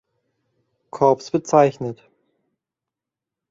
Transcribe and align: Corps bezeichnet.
Corps 0.89 1.29
bezeichnet. 1.29 2.03